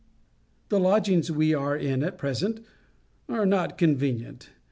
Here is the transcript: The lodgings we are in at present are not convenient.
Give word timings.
The 0.69 0.79
lodgings 0.79 1.29
we 1.29 1.53
are 1.53 1.77
in 1.77 2.01
at 2.01 2.17
present 2.17 2.65
are 3.29 3.45
not 3.45 3.77
convenient. 3.77 4.49